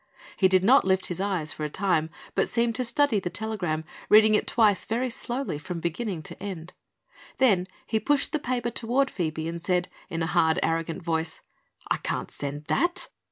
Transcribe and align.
He 0.35 0.47
did 0.47 0.63
not 0.63 0.83
lift 0.83 1.09
his 1.09 1.21
eyes, 1.21 1.53
for 1.53 1.63
a 1.63 1.69
time, 1.69 2.09
but 2.33 2.49
seemed 2.49 2.73
to 2.73 2.83
study 2.83 3.19
the 3.19 3.29
telegram, 3.29 3.83
reading 4.09 4.33
it 4.33 4.47
twice 4.47 4.83
very 4.85 5.11
slowly 5.11 5.59
from 5.59 5.79
beginning 5.79 6.23
to 6.23 6.41
end. 6.41 6.73
Then 7.37 7.67
he 7.85 7.99
pushed 7.99 8.31
the 8.31 8.39
paper 8.39 8.71
toward 8.71 9.11
Phoebe 9.11 9.47
and 9.47 9.61
said 9.61 9.89
in 10.09 10.23
a 10.23 10.33
hard, 10.33 10.59
arrogant 10.63 11.03
voice: 11.03 11.41
"I 11.91 11.97
can't 11.97 12.31
send 12.31 12.65
that." 12.65 13.09